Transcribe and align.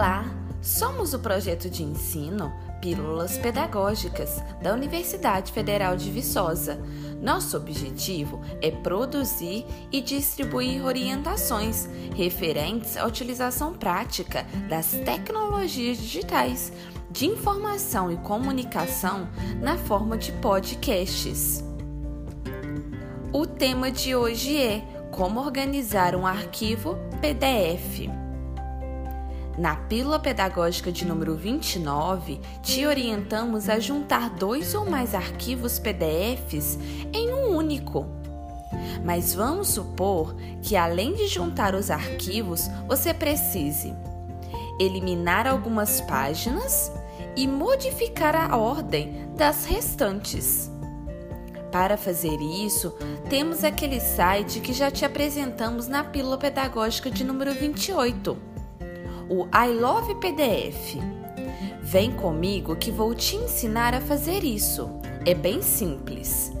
Olá, 0.00 0.24
somos 0.62 1.12
o 1.12 1.18
projeto 1.18 1.68
de 1.68 1.82
ensino 1.82 2.50
Pílulas 2.80 3.36
Pedagógicas 3.36 4.42
da 4.62 4.72
Universidade 4.72 5.52
Federal 5.52 5.94
de 5.94 6.10
Viçosa. 6.10 6.80
Nosso 7.20 7.54
objetivo 7.54 8.40
é 8.62 8.70
produzir 8.70 9.66
e 9.92 10.00
distribuir 10.00 10.86
orientações 10.86 11.86
referentes 12.16 12.96
à 12.96 13.04
utilização 13.04 13.74
prática 13.74 14.46
das 14.70 14.86
tecnologias 15.04 15.98
digitais 15.98 16.72
de 17.10 17.26
informação 17.26 18.10
e 18.10 18.16
comunicação 18.16 19.28
na 19.60 19.76
forma 19.76 20.16
de 20.16 20.32
podcasts. 20.32 21.62
O 23.34 23.46
tema 23.46 23.90
de 23.90 24.16
hoje 24.16 24.56
é 24.56 24.80
como 25.10 25.40
organizar 25.40 26.16
um 26.16 26.26
arquivo 26.26 26.96
PDF. 27.20 28.19
Na 29.60 29.76
pílula 29.76 30.18
pedagógica 30.18 30.90
de 30.90 31.04
número 31.04 31.36
29, 31.36 32.40
te 32.62 32.86
orientamos 32.86 33.68
a 33.68 33.78
juntar 33.78 34.30
dois 34.30 34.74
ou 34.74 34.88
mais 34.88 35.14
arquivos 35.14 35.78
PDFs 35.78 36.78
em 37.12 37.30
um 37.34 37.54
único. 37.54 38.06
Mas 39.04 39.34
vamos 39.34 39.68
supor 39.68 40.34
que, 40.62 40.76
além 40.76 41.12
de 41.12 41.26
juntar 41.26 41.74
os 41.74 41.90
arquivos, 41.90 42.70
você 42.88 43.12
precise 43.12 43.92
eliminar 44.80 45.46
algumas 45.46 46.00
páginas 46.00 46.90
e 47.36 47.46
modificar 47.46 48.34
a 48.34 48.56
ordem 48.56 49.28
das 49.36 49.66
restantes. 49.66 50.70
Para 51.70 51.98
fazer 51.98 52.40
isso, 52.40 52.94
temos 53.28 53.62
aquele 53.62 54.00
site 54.00 54.60
que 54.60 54.72
já 54.72 54.90
te 54.90 55.04
apresentamos 55.04 55.86
na 55.86 56.02
pílula 56.02 56.38
pedagógica 56.38 57.10
de 57.10 57.22
número 57.22 57.52
28, 57.52 58.48
o 59.30 59.46
I 59.56 59.72
Love 59.72 60.16
PDF. 60.16 60.96
Vem 61.80 62.10
comigo 62.10 62.74
que 62.74 62.90
vou 62.90 63.14
te 63.14 63.36
ensinar 63.36 63.94
a 63.94 64.00
fazer 64.00 64.42
isso. 64.42 64.90
É 65.24 65.32
bem 65.32 65.62
simples. 65.62 66.52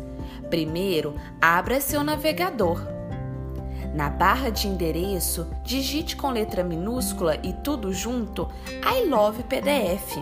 Primeiro, 0.48 1.14
abra 1.40 1.80
seu 1.80 2.04
navegador. 2.04 2.80
Na 3.92 4.08
barra 4.08 4.50
de 4.50 4.68
endereço, 4.68 5.48
digite 5.64 6.14
com 6.14 6.30
letra 6.30 6.62
minúscula 6.62 7.36
e 7.42 7.52
tudo 7.52 7.92
junto 7.92 8.48
I 8.84 9.04
Love 9.08 9.42
PDF. 9.42 10.16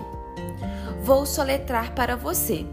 Vou 1.03 1.27
soletrar 1.27 1.95
para 1.95 2.17
você. 2.17 2.65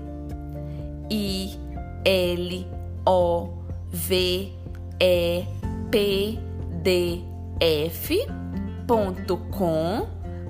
I 1.12 1.60
L 2.06 2.68
O 3.06 3.50
V 3.90 4.54
E 5.02 5.46
P 5.92 6.40
D 6.82 7.22
F 7.60 8.45
ponto 8.88 9.38
com 9.52 10.08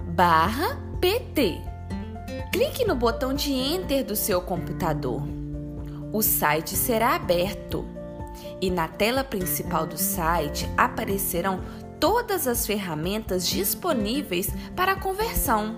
barra 0.09 0.77
PT. 0.99 1.61
Clique 2.51 2.85
no 2.85 2.95
botão 2.95 3.33
de 3.33 3.51
Enter 3.51 4.03
do 4.03 4.15
seu 4.15 4.41
computador. 4.41 5.21
O 6.11 6.21
site 6.21 6.75
será 6.75 7.15
aberto 7.15 7.85
e 8.61 8.69
na 8.69 8.87
tela 8.87 9.23
principal 9.23 9.85
do 9.85 9.97
site 9.97 10.69
aparecerão 10.77 11.61
todas 11.99 12.47
as 12.47 12.65
ferramentas 12.65 13.47
disponíveis 13.47 14.49
para 14.75 14.95
conversão. 14.95 15.77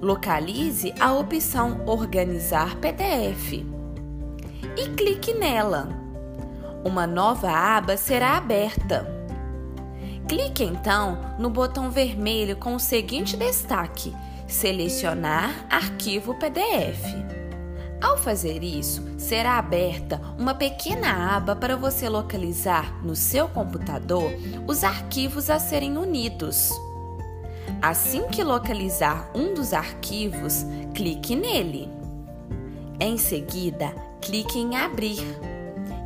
Localize 0.00 0.92
a 1.00 1.12
opção 1.12 1.82
Organizar 1.86 2.76
PDF 2.76 3.64
e 4.76 4.88
clique 4.96 5.32
nela. 5.32 5.88
Uma 6.84 7.06
nova 7.06 7.50
aba 7.50 7.96
será 7.96 8.36
aberta. 8.36 9.13
Clique 10.28 10.64
então 10.64 11.18
no 11.38 11.50
botão 11.50 11.90
vermelho 11.90 12.56
com 12.56 12.74
o 12.74 12.80
seguinte 12.80 13.36
destaque: 13.36 14.14
Selecionar 14.46 15.66
arquivo 15.68 16.34
PDF. 16.34 17.02
Ao 18.00 18.18
fazer 18.18 18.62
isso, 18.62 19.02
será 19.18 19.58
aberta 19.58 20.20
uma 20.38 20.54
pequena 20.54 21.36
aba 21.36 21.56
para 21.56 21.76
você 21.76 22.08
localizar 22.08 23.02
no 23.02 23.16
seu 23.16 23.48
computador 23.48 24.30
os 24.66 24.84
arquivos 24.84 25.48
a 25.48 25.58
serem 25.58 25.96
unidos. 25.96 26.70
Assim 27.80 28.28
que 28.28 28.42
localizar 28.42 29.30
um 29.34 29.54
dos 29.54 29.72
arquivos, 29.72 30.66
clique 30.94 31.34
nele. 31.34 31.88
Em 33.00 33.16
seguida, 33.16 33.94
clique 34.20 34.58
em 34.58 34.76
Abrir 34.76 35.24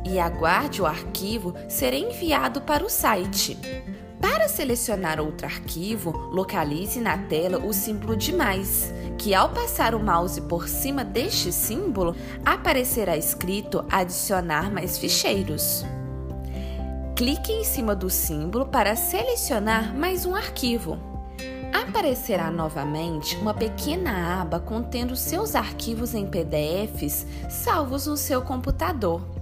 e 0.05 0.19
aguarde 0.19 0.81
o 0.81 0.85
arquivo 0.85 1.53
ser 1.67 1.93
enviado 1.93 2.61
para 2.61 2.83
o 2.83 2.89
site. 2.89 3.57
Para 4.21 4.49
selecionar 4.49 5.19
outro 5.19 5.45
arquivo, 5.45 6.11
localize 6.31 6.99
na 6.99 7.17
tela 7.17 7.57
o 7.57 7.71
símbolo 7.71 8.17
de 8.17 8.33
mais, 8.33 8.93
que 9.17 9.33
ao 9.33 9.49
passar 9.49 9.95
o 9.95 9.99
mouse 9.99 10.41
por 10.41 10.67
cima 10.67 11.05
deste 11.05 11.51
símbolo, 11.51 12.15
aparecerá 12.45 13.15
escrito 13.15 13.85
Adicionar 13.89 14.71
mais 14.71 14.97
ficheiros. 14.97 15.85
Clique 17.15 17.51
em 17.51 17.63
cima 17.63 17.95
do 17.95 18.09
símbolo 18.09 18.65
para 18.65 18.95
selecionar 18.95 19.95
mais 19.95 20.25
um 20.25 20.35
arquivo. 20.35 20.97
Aparecerá 21.73 22.51
novamente 22.51 23.35
uma 23.37 23.53
pequena 23.53 24.41
aba 24.41 24.59
contendo 24.59 25.15
seus 25.15 25.55
arquivos 25.55 26.13
em 26.13 26.25
PDFs 26.25 27.25
salvos 27.49 28.07
no 28.07 28.17
seu 28.17 28.41
computador. 28.41 29.38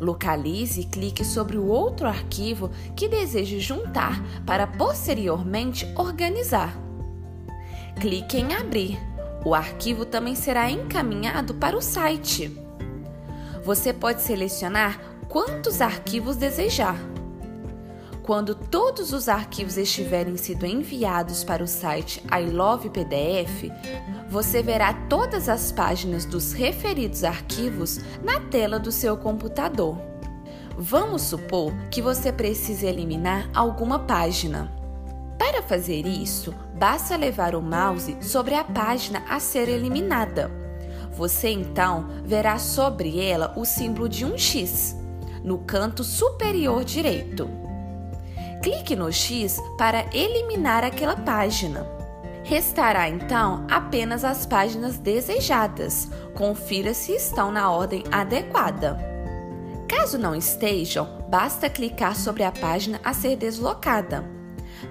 Localize 0.00 0.80
e 0.80 0.84
clique 0.84 1.24
sobre 1.24 1.56
o 1.56 1.66
outro 1.66 2.06
arquivo 2.06 2.70
que 2.94 3.08
deseje 3.08 3.60
juntar 3.60 4.22
para 4.46 4.66
posteriormente 4.66 5.86
organizar. 5.96 6.76
Clique 8.00 8.38
em 8.38 8.54
Abrir. 8.54 8.98
O 9.44 9.54
arquivo 9.54 10.04
também 10.04 10.34
será 10.34 10.70
encaminhado 10.70 11.54
para 11.54 11.76
o 11.76 11.80
site. 11.80 12.56
Você 13.64 13.92
pode 13.92 14.22
selecionar 14.22 15.00
quantos 15.28 15.80
arquivos 15.80 16.36
desejar. 16.36 16.96
Quando 18.28 18.54
todos 18.54 19.14
os 19.14 19.26
arquivos 19.26 19.78
estiverem 19.78 20.36
sido 20.36 20.66
enviados 20.66 21.42
para 21.42 21.64
o 21.64 21.66
site 21.66 22.22
I 22.30 22.50
Love 22.50 22.90
PDF, 22.90 23.72
você 24.28 24.62
verá 24.62 24.92
todas 25.08 25.48
as 25.48 25.72
páginas 25.72 26.26
dos 26.26 26.52
referidos 26.52 27.24
arquivos 27.24 27.98
na 28.22 28.38
tela 28.38 28.78
do 28.78 28.92
seu 28.92 29.16
computador. 29.16 29.96
Vamos 30.76 31.22
supor 31.22 31.72
que 31.90 32.02
você 32.02 32.30
precise 32.30 32.84
eliminar 32.84 33.48
alguma 33.54 34.00
página. 34.00 34.70
Para 35.38 35.62
fazer 35.62 36.06
isso, 36.06 36.54
basta 36.74 37.16
levar 37.16 37.54
o 37.54 37.62
mouse 37.62 38.14
sobre 38.20 38.54
a 38.54 38.62
página 38.62 39.24
a 39.26 39.40
ser 39.40 39.70
eliminada. 39.70 40.50
Você 41.12 41.48
então 41.48 42.10
verá 42.26 42.58
sobre 42.58 43.18
ela 43.18 43.54
o 43.56 43.64
símbolo 43.64 44.06
de 44.06 44.26
um 44.26 44.36
X 44.36 44.94
no 45.42 45.60
canto 45.60 46.04
superior 46.04 46.84
direito. 46.84 47.67
Clique 48.62 48.96
no 48.96 49.12
X 49.12 49.60
para 49.76 50.04
eliminar 50.12 50.82
aquela 50.82 51.16
página. 51.16 51.86
Restará 52.42 53.08
então 53.08 53.64
apenas 53.70 54.24
as 54.24 54.46
páginas 54.46 54.98
desejadas. 54.98 56.08
Confira 56.34 56.94
se 56.94 57.12
estão 57.12 57.52
na 57.52 57.70
ordem 57.70 58.02
adequada. 58.10 58.98
Caso 59.86 60.18
não 60.18 60.34
estejam, 60.34 61.06
basta 61.28 61.70
clicar 61.70 62.16
sobre 62.16 62.42
a 62.42 62.50
página 62.50 63.00
a 63.04 63.12
ser 63.12 63.36
deslocada. 63.36 64.24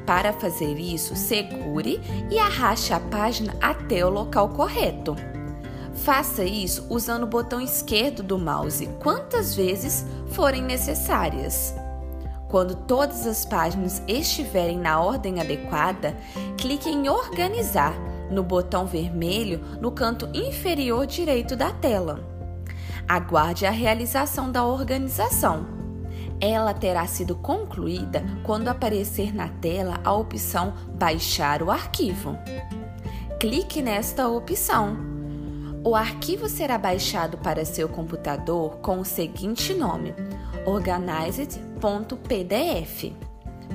Para 0.06 0.34
fazer 0.34 0.78
isso, 0.80 1.16
segure 1.16 2.00
e 2.30 2.40
arraste 2.40 2.94
a 2.94 3.00
página 3.00 3.56
até 3.62 4.06
o 4.06 4.10
local 4.10 4.50
correto. 4.50 5.16
Faça 5.94 6.44
isso 6.44 6.86
usando 6.90 7.24
o 7.24 7.28
botão 7.28 7.60
esquerdo 7.60 8.22
do 8.22 8.38
mouse 8.38 8.88
quantas 9.02 9.56
vezes 9.56 10.06
forem 10.32 10.62
necessárias. 10.62 11.74
Quando 12.48 12.76
todas 12.76 13.28
as 13.28 13.46
páginas 13.46 14.02
estiverem 14.08 14.78
na 14.78 15.02
ordem 15.02 15.42
adequada, 15.42 16.16
clique 16.58 16.90
em 16.90 17.10
Organizar 17.10 17.94
no 18.32 18.44
botão 18.44 18.86
vermelho 18.86 19.62
no 19.82 19.92
canto 19.92 20.30
inferior 20.34 21.06
direito 21.06 21.56
da 21.56 21.72
tela. 21.72 22.24
Aguarde 23.08 23.66
a 23.66 23.72
realização 23.72 24.52
da 24.52 24.66
organização. 24.66 25.66
Ela 26.40 26.74
terá 26.74 27.06
sido 27.08 27.36
concluída 27.36 28.24
quando 28.44 28.68
aparecer 28.68 29.34
na 29.34 29.48
tela 29.48 30.00
a 30.04 30.14
opção 30.14 30.74
Baixar 30.94 31.64
o 31.64 31.72
arquivo. 31.72 32.38
Clique 33.40 33.82
nesta 33.82 34.28
opção. 34.28 35.17
O 35.88 35.96
arquivo 35.96 36.50
será 36.50 36.78
baixado 36.78 37.38
para 37.38 37.64
seu 37.64 37.88
computador 37.88 38.80
com 38.80 39.00
o 39.00 39.06
seguinte 39.06 39.74
nome: 39.74 40.14
organized.pdf. 40.66 43.16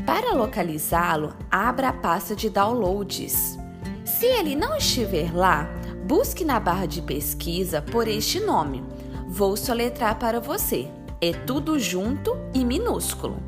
Para 0.05 0.35
localizá-lo, 0.35 1.35
abra 1.51 1.89
a 1.89 1.93
pasta 1.95 2.37
de 2.37 2.51
downloads. 2.51 3.59
Se 4.05 4.27
ele 4.27 4.55
não 4.55 4.77
estiver 4.77 5.35
lá, 5.35 5.67
busque 6.07 6.45
na 6.45 6.61
barra 6.61 6.85
de 6.85 7.01
pesquisa 7.01 7.81
por 7.81 8.07
este 8.07 8.41
nome. 8.41 8.85
Vou 9.29 9.57
soletrar 9.57 10.19
para 10.19 10.39
você. 10.39 10.91
É 11.19 11.33
tudo 11.33 11.79
junto 11.79 12.37
e 12.53 12.63
minúsculo. 12.63 13.39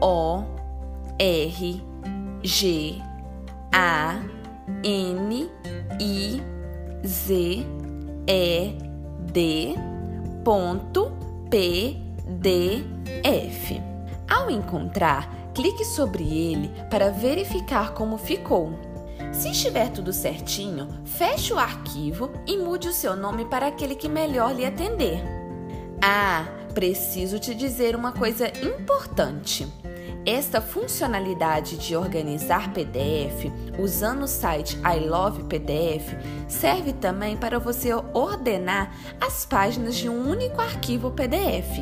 O 0.00 0.44
R 1.18 1.82
G 2.40 3.02
A 3.72 4.20
N 4.84 5.50
I 6.00 6.40
Z 7.06 7.66
E 8.26 8.72
D 9.32 9.74
ponto 10.42 11.12
P 11.50 11.96
D 12.26 12.82
F. 13.22 13.80
Ao 14.28 14.50
encontrar, 14.50 15.52
clique 15.54 15.84
sobre 15.84 16.24
ele 16.24 16.70
para 16.90 17.10
verificar 17.10 17.92
como 17.92 18.16
ficou. 18.16 18.72
Se 19.32 19.50
estiver 19.50 19.90
tudo 19.90 20.12
certinho, 20.12 20.88
feche 21.04 21.52
o 21.52 21.58
arquivo 21.58 22.30
e 22.46 22.56
mude 22.56 22.88
o 22.88 22.92
seu 22.92 23.14
nome 23.14 23.44
para 23.44 23.66
aquele 23.66 23.94
que 23.94 24.08
melhor 24.08 24.54
lhe 24.54 24.64
atender. 24.64 25.22
Ah, 26.02 26.46
preciso 26.72 27.38
te 27.38 27.54
dizer 27.54 27.94
uma 27.94 28.12
coisa 28.12 28.48
importante. 28.64 29.66
Esta 30.26 30.58
funcionalidade 30.58 31.76
de 31.76 31.94
organizar 31.94 32.72
PDF 32.72 33.52
usando 33.78 34.22
o 34.22 34.26
site 34.26 34.78
I 34.78 34.98
Love 35.06 35.44
PDF 35.44 36.14
serve 36.48 36.94
também 36.94 37.36
para 37.36 37.58
você 37.58 37.92
ordenar 38.14 38.90
as 39.20 39.44
páginas 39.44 39.94
de 39.94 40.08
um 40.08 40.30
único 40.30 40.62
arquivo 40.62 41.10
PDF. 41.10 41.78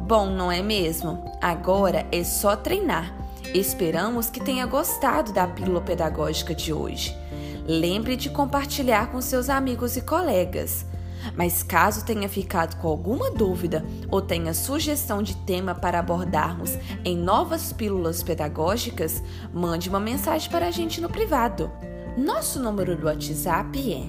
Bom, 0.00 0.30
não 0.30 0.50
é 0.50 0.60
mesmo? 0.62 1.32
Agora 1.40 2.06
é 2.10 2.24
só 2.24 2.56
treinar. 2.56 3.14
Esperamos 3.54 4.28
que 4.28 4.40
tenha 4.40 4.66
gostado 4.66 5.32
da 5.32 5.46
pílula 5.46 5.80
pedagógica 5.80 6.52
de 6.52 6.72
hoje. 6.72 7.16
Lembre 7.64 8.16
de 8.16 8.30
compartilhar 8.30 9.12
com 9.12 9.20
seus 9.20 9.48
amigos 9.48 9.96
e 9.96 10.00
colegas. 10.00 10.84
Mas 11.36 11.62
caso 11.62 12.04
tenha 12.04 12.28
ficado 12.28 12.80
com 12.80 12.88
alguma 12.88 13.30
dúvida 13.30 13.84
ou 14.10 14.20
tenha 14.20 14.52
sugestão 14.54 15.22
de 15.22 15.36
tema 15.36 15.74
para 15.74 15.98
abordarmos 15.98 16.76
em 17.04 17.16
novas 17.16 17.72
pílulas 17.72 18.22
pedagógicas, 18.22 19.22
mande 19.52 19.88
uma 19.88 20.00
mensagem 20.00 20.50
para 20.50 20.66
a 20.66 20.70
gente 20.70 21.00
no 21.00 21.08
privado. 21.08 21.70
Nosso 22.16 22.60
número 22.60 22.96
do 22.96 23.06
WhatsApp 23.06 23.92
é 23.92 24.02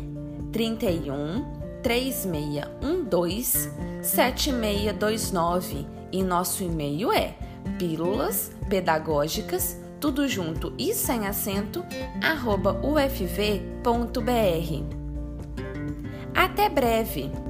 31 0.52 1.60
3612 1.82 3.72
7629 4.02 5.88
e 6.12 6.24
nosso 6.24 6.64
e-mail 6.64 7.12
é 7.12 7.36
pílulas 7.78 8.52
pedagógicas 8.68 9.78
tudo 10.00 10.28
junto 10.28 10.74
e 10.78 10.94
sem 10.94 11.28
acento 11.28 11.86
arroba 12.22 12.80
ufv.br. 12.82 14.99
Até 16.40 16.70
breve! 16.70 17.49